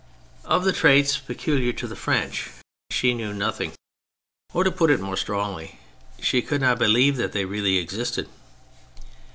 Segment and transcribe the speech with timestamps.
[0.45, 2.49] Of the traits peculiar to the French
[2.89, 3.71] she THE CHARACTERS 49 knew nothing,
[4.51, 5.77] or, to put it more strongly,
[6.19, 8.27] she could not believe that they really existed.